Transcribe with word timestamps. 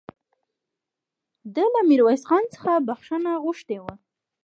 ده 1.53 1.63
له 1.73 1.79
ميرويس 1.89 2.23
خان 2.29 2.43
څخه 2.53 2.71
بخښنه 2.87 3.31
غوښتې 3.43 3.77
وه 3.83 3.93